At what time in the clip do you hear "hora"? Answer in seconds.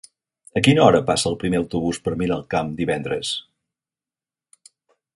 0.85-1.01